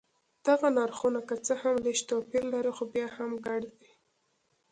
[0.47, 3.91] دغه نرخونه که څه هم لږ توپیر لري خو بیا هم ګډ دي.